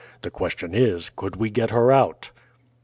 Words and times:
The 0.23 0.31
question 0.31 0.73
is, 0.73 1.11
could 1.15 1.35
we 1.35 1.51
get 1.51 1.69
her 1.69 1.91
out?" 1.91 2.31